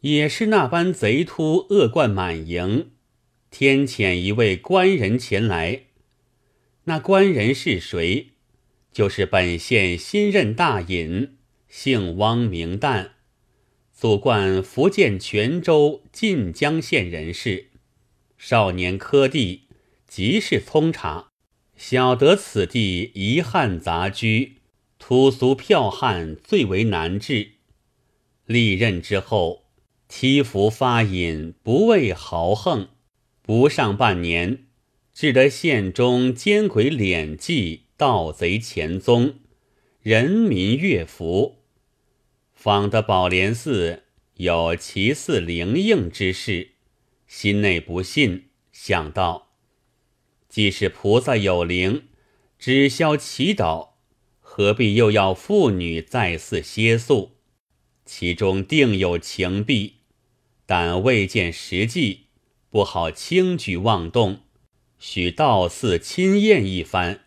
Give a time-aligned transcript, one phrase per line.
[0.00, 2.90] 也是那般贼突恶贯满盈。
[3.50, 5.82] 天遣一位官人前来，
[6.84, 8.28] 那官人是谁？
[8.92, 11.36] 就是本县新任大尹，
[11.68, 13.10] 姓汪名旦，
[13.92, 17.70] 祖贯福建泉州晋江县人士。
[18.38, 19.64] 少年科第，
[20.06, 21.28] 极是聪察，
[21.76, 24.56] 晓得此地遗汉杂居，
[24.98, 27.52] 土俗剽悍最为难治。
[28.46, 29.59] 历任之后，
[30.12, 32.88] 七服发引，不畏豪横，
[33.42, 34.64] 不上半年，
[35.14, 39.36] 至得县中奸鬼敛迹，盗贼潜踪，
[40.02, 41.62] 人民悦服。
[42.52, 44.02] 访得宝莲寺
[44.34, 46.72] 有奇似灵应之事。
[47.28, 49.52] 心内不信，想到
[50.48, 52.08] 既是菩萨有灵，
[52.58, 53.90] 只消祈祷，
[54.40, 57.36] 何必又要妇女再次歇宿？
[58.04, 59.99] 其中定有情弊，
[60.70, 62.26] 但未见实际，
[62.70, 64.42] 不好轻举妄动，
[65.00, 67.22] 许到寺亲验一番，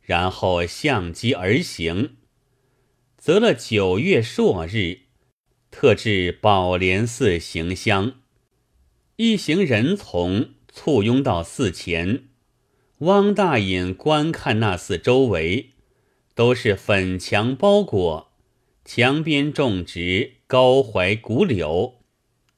[0.00, 2.16] 然后相机而行。
[3.18, 5.00] 择了九月朔日，
[5.70, 8.14] 特至宝莲寺行香。
[9.16, 12.28] 一行人从簇拥到寺前，
[13.00, 15.72] 汪大隐观看那寺周围，
[16.34, 18.32] 都是粉墙包裹，
[18.86, 21.96] 墙边种植高槐古柳，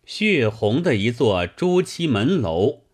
[0.09, 2.85] 血红的一座朱漆门楼，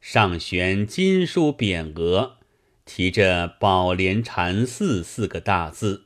[0.00, 2.36] 上悬金书匾额，
[2.84, 6.04] 题着“宝莲禅寺”四个大字。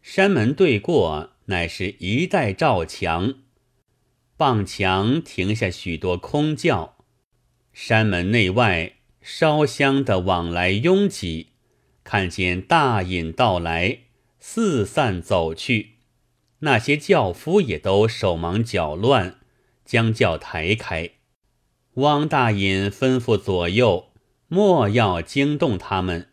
[0.00, 3.34] 山门对过，乃是一带照墙。
[4.38, 6.96] 傍墙停下许多空轿，
[7.74, 11.48] 山门内外烧香的往来拥挤，
[12.02, 13.98] 看见大隐到来，
[14.40, 15.96] 四散走去。
[16.60, 19.40] 那些轿夫也都手忙脚乱，
[19.84, 21.10] 将轿抬开。
[21.94, 24.10] 汪大隐吩咐左右，
[24.48, 26.30] 莫要惊动他们。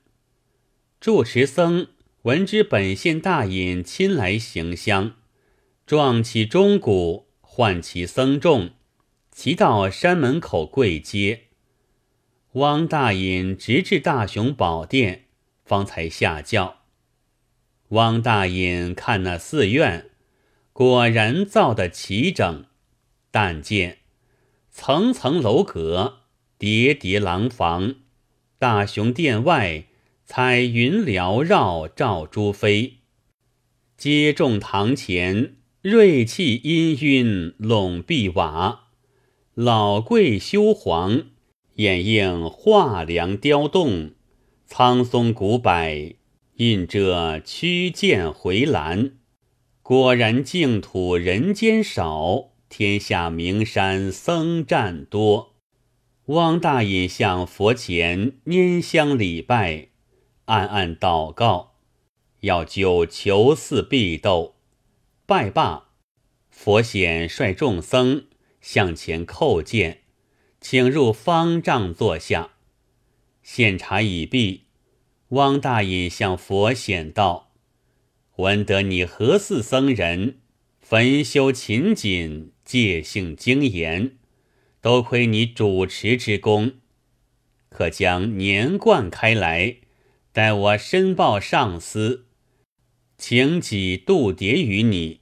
[1.00, 1.88] 住持僧
[2.24, 5.16] 闻知本县大隐亲来行香，
[5.86, 7.28] 撞起钟鼓。
[7.54, 8.70] 唤其僧众，
[9.30, 11.48] 齐到山门口跪接。
[12.54, 15.26] 汪大隐直至大雄宝殿，
[15.66, 16.78] 方才下轿。
[17.90, 20.12] 汪大隐看那寺院，
[20.72, 22.64] 果然造得齐整。
[23.32, 23.98] 但见
[24.70, 26.20] 层层楼阁，
[26.58, 27.96] 叠叠廊房，
[28.60, 29.86] 大雄殿外
[30.26, 32.98] 彩云缭绕，照珠飞。
[33.98, 35.56] 接众堂前。
[35.84, 38.82] 瑞气氤氲，笼碧瓦；
[39.56, 41.24] 老桂修黄，
[41.78, 44.12] 掩映画梁雕栋；
[44.68, 46.16] 苍松古柏，
[46.58, 49.14] 印着曲涧回栏。
[49.82, 55.58] 果然净土人间少，天下名山僧占多。
[56.28, 59.90] 汪大隐向佛前拈香礼拜，
[60.46, 61.74] 暗暗祷告，
[62.40, 64.56] 要救求寺必斗。
[65.26, 65.90] 拜罢，
[66.50, 68.28] 佛显率众僧
[68.62, 70.04] 向前叩见，
[70.62, 72.52] 请入方丈坐下。
[73.44, 74.68] 献茶已毕，
[75.30, 77.52] 汪大隐向佛显道
[78.38, 80.40] ：“闻得你何寺僧人，
[80.80, 84.16] 焚修勤谨，戒性精严，
[84.80, 86.76] 多亏你主持之功，
[87.68, 89.76] 可将年贯开来，
[90.32, 92.28] 待我申报上司，
[93.18, 95.20] 请己度牒于你。”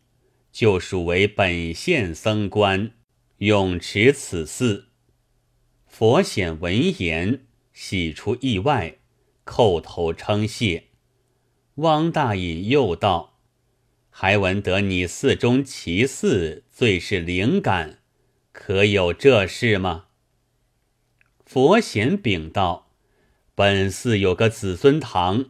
[0.53, 2.91] 就属为本县僧官，
[3.37, 4.89] 永持此寺。
[5.87, 8.97] 佛显闻言，喜出意外，
[9.43, 10.83] 叩头称谢。
[11.75, 13.38] 汪大隐又道
[14.21, 17.99] ：“还闻得你寺中其寺最是灵感，
[18.51, 20.07] 可有这事吗？”
[21.47, 22.91] 佛显禀道
[23.55, 25.45] ：“本寺有个子孙堂，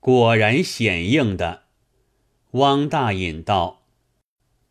[0.00, 1.62] 果然显应的。”
[2.52, 3.86] 汪大隐道。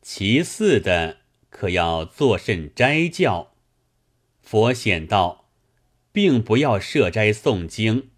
[0.03, 1.17] 其寺的
[1.49, 3.55] 可要作甚斋教？
[4.43, 5.49] 佛显道，
[6.11, 8.11] 并不要设斋诵经，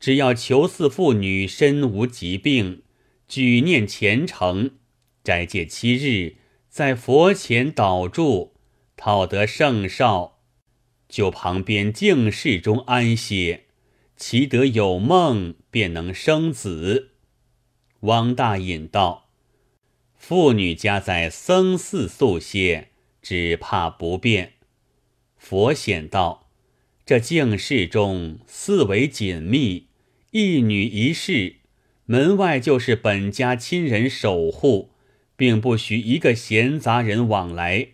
[0.00, 2.82] 只要求寺妇女身无疾病，
[3.30, 4.72] 举念虔诚，
[5.22, 6.34] 斋戒七日，
[6.68, 8.54] 在佛前祷祝，
[8.96, 10.40] 讨得圣少，
[11.08, 13.66] 就旁边净室中安歇，
[14.16, 17.12] 其得有梦，便能生子。
[18.00, 19.28] 汪大隐道。
[20.16, 22.88] 妇女家在僧寺宿歇，
[23.22, 24.54] 只怕不便。
[25.36, 26.50] 佛显道：
[27.06, 29.86] 这净室中四围紧密，
[30.32, 31.59] 一女一室，
[32.10, 34.90] 门外就是本家亲人守护，
[35.36, 37.90] 并不许一个闲杂人往来，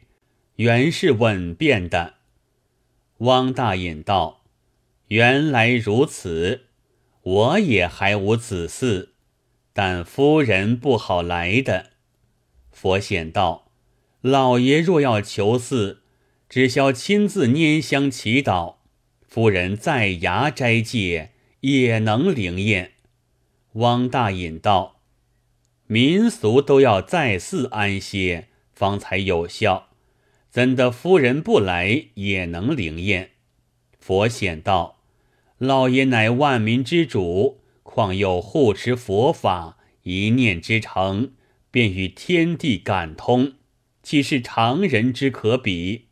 [0.55, 2.15] 原是稳便的。
[3.19, 4.41] 汪大隐道
[5.09, 6.63] ：“原来如此，
[7.21, 9.09] 我也还无子嗣，
[9.75, 11.91] 但夫人不好来的。”
[12.73, 13.71] 佛显道
[14.23, 15.99] ：“老爷若要求嗣，
[16.49, 18.77] 只消亲自拈香祈祷，
[19.29, 22.93] 夫人在衙斋戒也能灵验。”
[23.77, 25.01] 汪大隐道
[25.87, 29.89] ：“民俗都要再四安歇，方才有效，
[30.49, 33.33] 怎的夫人不来也能灵验？”
[34.01, 35.03] 佛显道
[35.59, 41.33] ：“老爷乃万民之主，况又护持佛法，一念之诚，
[41.71, 43.57] 便与天地感通，
[44.03, 46.07] 岂是常人之可比？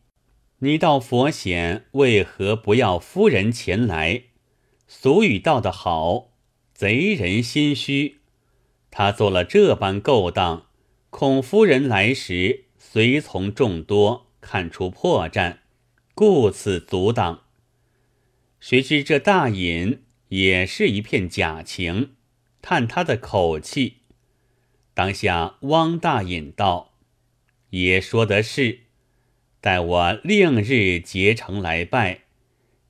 [0.58, 4.24] 你道佛显为何不要夫人前来？
[4.86, 6.32] 俗语道得好。”
[6.74, 8.18] 贼人心虚，
[8.90, 10.66] 他做了这般勾当，
[11.08, 15.58] 孔夫人来时随从众多，看出破绽，
[16.16, 17.44] 故此阻挡。
[18.58, 22.14] 谁知这大隐也是一片假情，
[22.60, 23.98] 叹他的口气。
[24.94, 26.94] 当下汪大隐道
[27.70, 28.80] ：“爷说的是，
[29.60, 32.22] 待我另日结成来拜，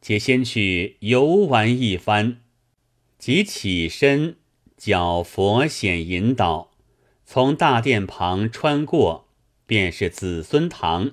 [0.01, 2.41] 且先去游玩一番。”
[3.25, 4.37] 即起身，
[4.77, 6.73] 叫佛显引导，
[7.25, 9.31] 从大殿旁穿过，
[9.65, 11.13] 便是子孙堂。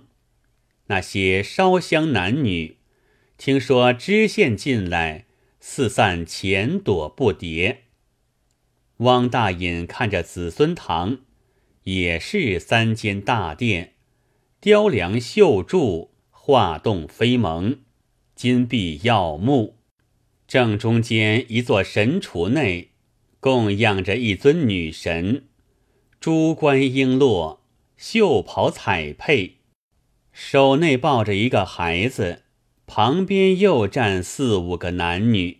[0.88, 2.80] 那些烧香男女，
[3.38, 5.24] 听说知县进来，
[5.62, 7.78] 四散前躲不迭。
[8.98, 11.20] 汪大隐看着子孙堂，
[11.84, 13.94] 也是三间大殿，
[14.60, 17.80] 雕梁绣柱，画栋飞蒙，
[18.36, 19.78] 金碧耀目。
[20.52, 22.90] 正中间一座神橱内，
[23.40, 25.46] 供养着一尊女神，
[26.20, 27.60] 珠冠璎珞，
[27.96, 29.60] 绣袍彩佩，
[30.34, 32.42] 手内抱着一个孩子，
[32.86, 35.60] 旁边又站四五个男女。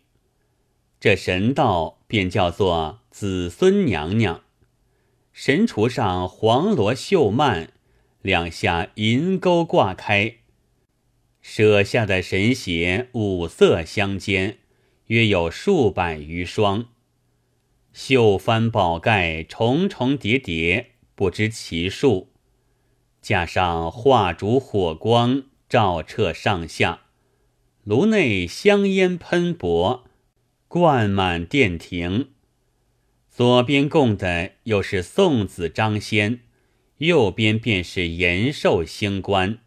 [1.00, 4.44] 这神道便叫做子孙娘娘。
[5.32, 7.70] 神橱上黄罗绣幔，
[8.22, 10.40] 两下银钩挂开，
[11.42, 14.58] 舍下的神鞋五色相间。
[15.12, 16.86] 约有数百余双，
[17.92, 22.30] 绣幡宝盖重重叠叠，不知其数。
[23.22, 27.02] 架上画烛火光照彻上下，
[27.84, 30.06] 炉内香烟喷薄，
[30.70, 32.30] 灌满殿庭。
[33.30, 36.40] 左边供的又是送子张仙，
[37.00, 39.60] 右边便是延寿星官。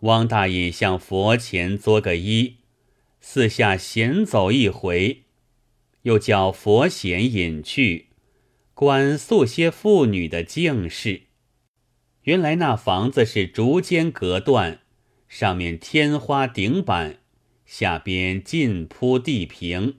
[0.00, 2.57] 汪大隐向佛前作个揖。
[3.30, 5.24] 四下闲走一回，
[6.04, 8.06] 又叫佛显隐去，
[8.72, 11.24] 观宿些妇女的静事。
[12.22, 14.80] 原来那房子是竹间隔断，
[15.28, 17.18] 上面天花顶板，
[17.66, 19.98] 下边尽铺地平，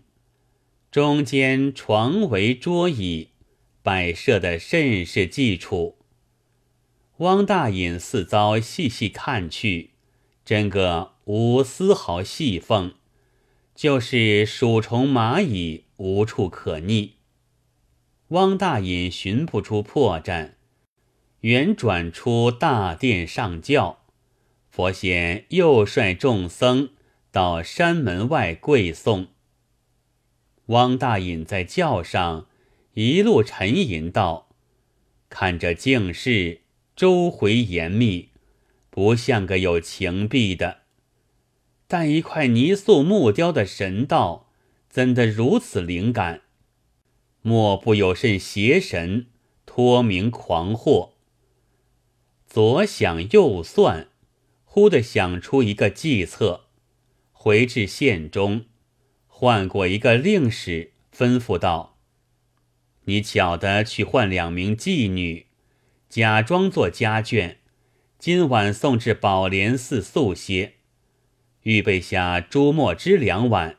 [0.89, 3.29] 中间床围桌椅，
[3.83, 5.99] 摆设的甚是计处。
[7.17, 9.91] 汪大隐四遭细细看去，
[10.43, 12.95] 真个无丝毫细缝。
[13.79, 17.11] 就是鼠虫蚂蚁无处可匿。
[18.27, 20.55] 汪大隐寻不出破绽，
[21.39, 23.99] 原转出大殿上轿，
[24.69, 26.89] 佛仙又率众僧
[27.31, 29.27] 到山门外跪送。
[30.65, 32.47] 汪大隐在轿上
[32.95, 34.49] 一路沉吟道
[35.31, 36.63] ：“看这净室，
[36.97, 38.31] 周回严密，
[38.89, 40.79] 不像个有情弊的。”
[41.91, 44.47] 但一块泥塑木雕的神道，
[44.91, 46.41] 怎的如此灵感？
[47.41, 49.25] 莫不有甚邪神
[49.65, 51.13] 托名狂惑？
[52.47, 54.07] 左想右算，
[54.65, 56.65] 忽地想出一个计策，
[57.31, 58.65] 回至县中，
[59.25, 61.97] 唤过一个令史，吩咐道
[63.05, 65.47] ：“你巧的去换两名妓女，
[66.07, 67.55] 假装做家眷，
[68.19, 70.75] 今晚送至宝莲寺宿歇。”
[71.63, 73.77] 预备下朱墨汁两碗，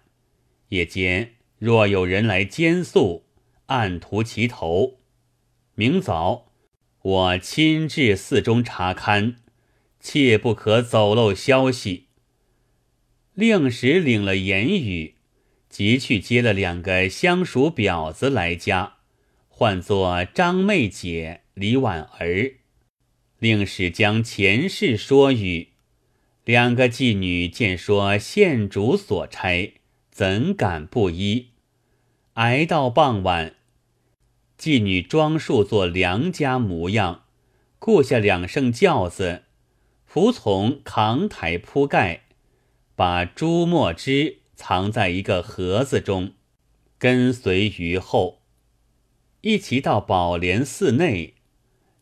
[0.68, 3.24] 夜间若有人来监宿，
[3.66, 4.98] 按图其头。
[5.74, 6.52] 明早
[7.02, 9.36] 我亲至寺中查勘，
[9.98, 12.08] 切不可走漏消息。
[13.32, 15.14] 令史领了言语，
[15.70, 18.96] 即去接了两个相熟婊子来家，
[19.48, 22.56] 唤作张妹姐、李婉儿。
[23.38, 25.69] 令史将前事说与。
[26.50, 29.74] 两个妓女见说县主所差，
[30.10, 31.50] 怎敢不依？
[32.32, 33.54] 挨到傍晚，
[34.58, 37.22] 妓女装束做良家模样，
[37.78, 39.44] 雇下两乘轿子，
[40.12, 42.22] 仆从扛台铺盖，
[42.96, 46.32] 把朱墨汁藏在一个盒子中，
[46.98, 48.40] 跟随于后。
[49.42, 51.34] 一齐到宝莲寺内，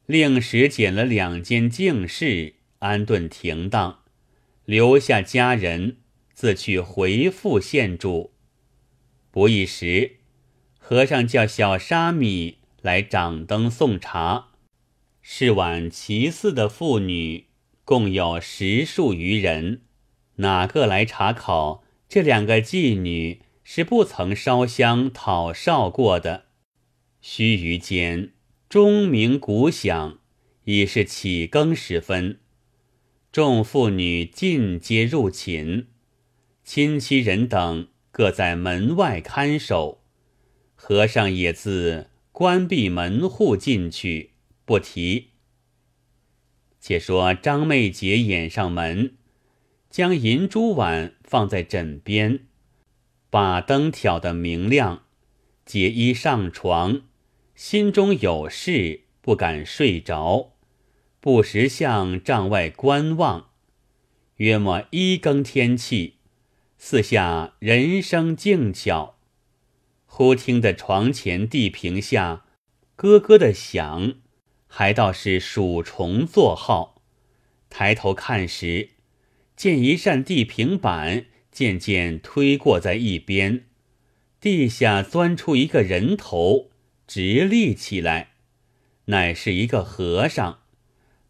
[0.06, 3.98] 令使拣了两间净室，安顿停当，
[4.68, 5.96] 留下家人，
[6.34, 8.34] 自去回复县主。
[9.30, 10.16] 不一时，
[10.78, 14.48] 和尚叫小沙弥来掌灯送茶。
[15.22, 17.46] 是晚其寺的妇女
[17.86, 19.80] 共有十数余人，
[20.36, 21.82] 哪个来查考？
[22.06, 26.44] 这两个妓女是不曾烧香讨少过的。
[27.22, 28.32] 须臾间，
[28.68, 30.18] 钟鸣鼓响，
[30.64, 32.40] 已是起更时分。
[33.30, 35.84] 众妇女尽皆入寝，
[36.64, 40.02] 亲戚人等各在门外看守。
[40.74, 44.30] 和尚也自关闭门户进去，
[44.64, 45.28] 不提。
[46.80, 49.16] 且说张妹姐掩上门，
[49.90, 52.46] 将银珠碗放在枕边，
[53.28, 55.02] 把灯挑得明亮，
[55.66, 57.02] 解衣上床。
[57.54, 60.54] 心中有事，不敢睡着，
[61.20, 63.50] 不时向帐外观望。
[64.36, 66.14] 约莫一更天气，
[66.76, 69.18] 四下人声静悄，
[70.06, 72.44] 忽听得床前地平下
[72.96, 74.14] 咯咯的响，
[74.66, 77.02] 还倒是鼠虫作号。
[77.68, 78.90] 抬头看时，
[79.56, 83.64] 见一扇地平板渐渐推过在一边，
[84.40, 86.70] 地下钻出一个人头。
[87.08, 88.32] 直立起来，
[89.06, 90.58] 乃是一个和尚，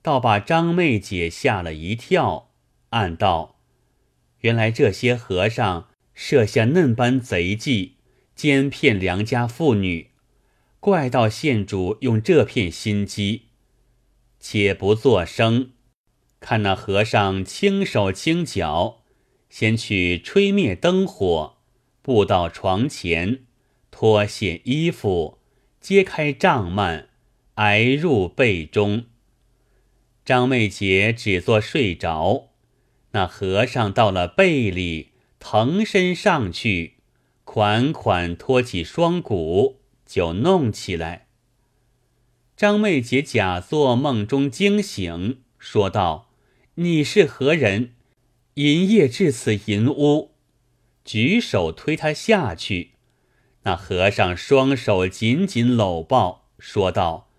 [0.03, 2.51] 倒把张妹姐吓了一跳，
[2.91, 3.57] 暗道：
[4.41, 7.97] 原来这些和尚设下嫩般贼计，
[8.35, 10.11] 奸骗良家妇女，
[10.81, 13.43] 怪道县主用这片心机。
[14.41, 15.73] 且不作声，
[16.39, 19.03] 看那和尚轻手轻脚，
[19.51, 21.57] 先去吹灭灯火，
[22.01, 23.41] 步到床前，
[23.91, 25.39] 脱卸衣服。
[25.81, 27.07] 揭开帐幔，
[27.55, 29.07] 挨入被中。
[30.29, 32.51] 张妹姐只做睡着，
[33.13, 36.97] 那和尚到了背里，腾身上去，
[37.45, 41.29] 款款托起双骨，就弄起来。
[42.55, 46.29] 张妹姐假作梦中惊醒，说道
[46.77, 47.95] ：“你是何人？
[48.53, 50.33] 银夜至此银屋？”
[51.07, 52.91] 举手推他下去。
[53.63, 57.31] 那和尚双手紧紧搂抱，说道：“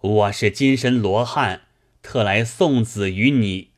[0.00, 1.64] 我是金身罗汉，
[2.02, 3.70] 特来送子于你。”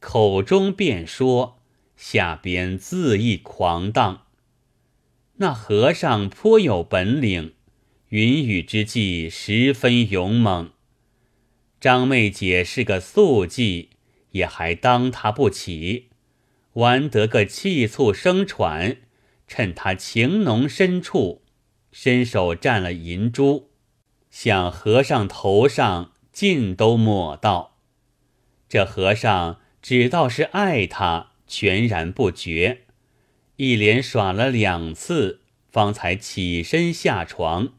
[0.00, 1.60] 口中便说，
[1.96, 4.26] 下边恣意狂荡。
[5.36, 7.54] 那和尚颇有本领，
[8.08, 10.72] 云雨之际十分勇猛。
[11.80, 13.88] 张妹姐是个素妓，
[14.32, 16.08] 也还当他不起，
[16.74, 18.98] 玩得个气促生喘。
[19.46, 21.42] 趁他情浓深处，
[21.90, 23.70] 伸手占了银珠，
[24.30, 27.76] 向和尚头上尽都抹道。
[28.66, 32.84] 这和尚只道是爱他，全然不觉。
[33.56, 37.74] 一连耍了两次，方才起身下床，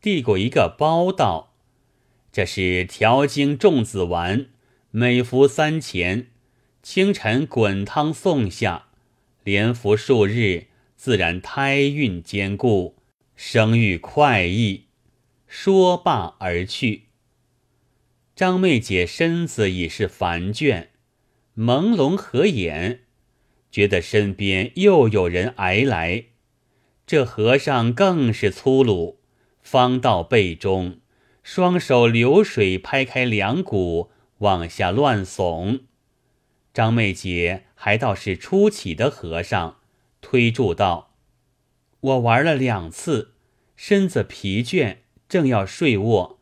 [0.00, 1.54] 递过一个包道
[2.30, 4.46] ：“这是调经种子丸，
[4.92, 6.28] 每服三钱，
[6.84, 8.90] 清晨滚汤送下，
[9.42, 12.94] 连服数日。”自然胎孕坚固，
[13.34, 14.84] 生育快意。
[15.48, 17.07] 说罢而去。
[18.38, 20.86] 张妹姐身子已是烦倦，
[21.56, 23.00] 朦胧合眼，
[23.68, 26.26] 觉得身边又有人挨来。
[27.04, 29.18] 这和尚更是粗鲁，
[29.60, 31.00] 方到背中，
[31.42, 35.80] 双手流水拍开两股，往下乱耸。
[36.72, 39.80] 张妹姐还倒是初起的和尚。
[40.20, 41.16] 推住道
[41.98, 43.32] ：“我玩了两次，
[43.74, 46.38] 身子疲倦，正要睡卧，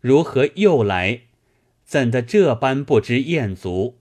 [0.00, 1.22] 如何又来？
[1.90, 3.98] 怎的这般不知厌足？”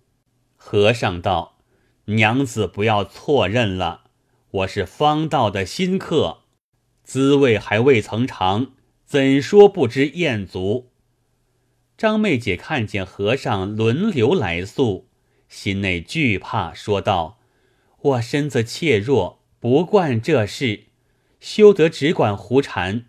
[0.56, 1.58] 和尚道
[2.06, 4.12] ：“娘子不要错认了，
[4.52, 6.42] 我是方道的新客，
[7.04, 8.74] 滋味还未曾尝，
[9.06, 10.92] 怎说不知厌足？”
[11.98, 15.10] 张妹姐看见和尚轮流来宿，
[15.48, 17.40] 心内惧怕，说道。
[18.02, 20.84] 我身子怯弱，不惯这事，
[21.40, 23.08] 休得只管胡缠。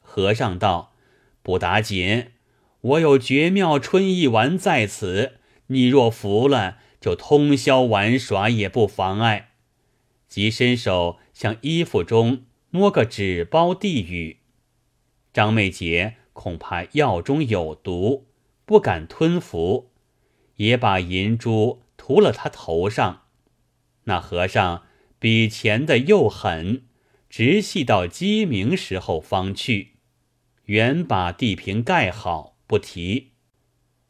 [0.00, 0.92] 和尚道
[1.40, 2.32] ：“不打紧，
[2.82, 9.50] 我有绝妙春意丸在此，你若服了，就通宵玩耍也不妨碍。”
[10.28, 14.38] 即伸手向衣服中摸个纸包递与
[15.32, 18.28] 张美杰，恐怕药中有毒，
[18.64, 19.90] 不敢吞服，
[20.56, 23.24] 也把银珠涂了他头上。
[24.04, 24.84] 那和尚
[25.18, 26.86] 比前的又狠，
[27.28, 29.92] 直系到鸡鸣时候方去，
[30.64, 33.32] 原把地平盖好不提。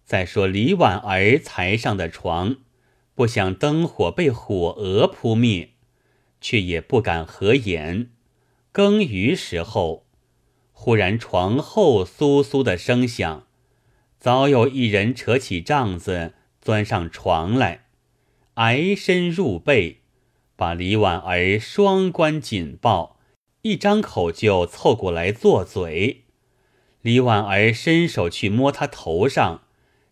[0.05, 2.59] 再说李婉儿才上的床，
[3.13, 5.71] 不想灯火被火蛾扑灭，
[6.41, 8.13] 却也不敢合眼。
[8.71, 10.07] 更余时候，
[10.71, 13.49] 忽然床后簌簌的声响，
[14.21, 17.87] 早有一人扯起帐子钻上床来，
[18.55, 20.03] 挨身入被，
[20.55, 23.19] 把李婉儿双关紧抱，
[23.63, 26.22] 一张口就凑过来做嘴。
[27.03, 29.63] 李婉儿伸手去摸他头上，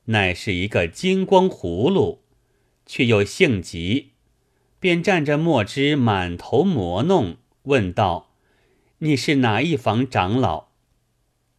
[0.07, 2.23] 乃是一个金光葫芦，
[2.85, 4.11] 却又性急，
[4.81, 8.35] 便站着墨汁满头磨弄，问道。
[8.99, 10.67] 你是哪一房长老？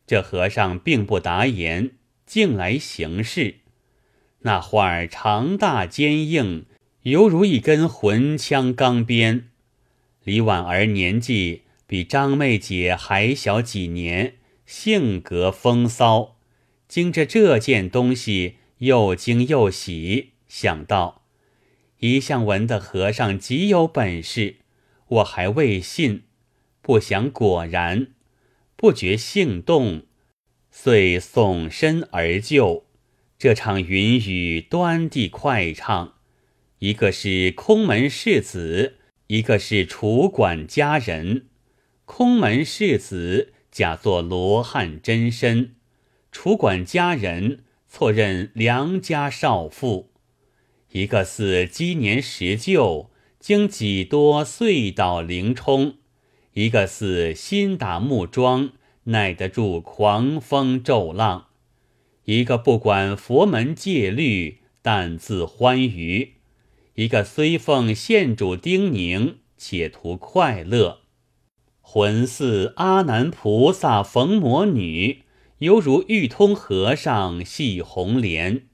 [0.05, 1.91] 这和尚并不答言，
[2.25, 3.55] 径来行事。
[4.39, 6.65] 那画儿长大坚硬，
[7.03, 9.47] 犹如一根魂枪钢鞭。
[10.23, 14.35] 李婉儿年纪比张妹姐还小几年，
[14.71, 16.37] 性格风骚，
[16.87, 21.23] 经着这件东西，又惊又喜，想到
[21.99, 24.55] 一向闻的和尚极有本事，
[25.09, 26.23] 我还未信。
[26.81, 28.13] 不想果然，
[28.77, 30.03] 不觉性动，
[30.71, 32.85] 遂耸身而就。
[33.37, 36.13] 这场云雨端地快唱，
[36.79, 38.95] 一个是空门世子，
[39.27, 41.47] 一个是楚管家人。
[42.05, 45.75] 空门世子假作罗汉真身，
[46.29, 50.11] 楚管家人错认良家少妇。
[50.91, 53.09] 一个似积年石旧，
[53.39, 55.95] 经几多岁倒灵冲。
[56.53, 58.71] 一个似新打木桩，
[59.05, 61.47] 耐得住狂风骤浪；
[62.25, 66.33] 一个不管佛门戒律，但自欢愉；
[66.95, 71.00] 一个虽奉县主叮咛，且图快乐。
[71.81, 75.23] 魂似阿难菩萨逢魔女，
[75.57, 78.67] 犹如玉通和尚戏红莲。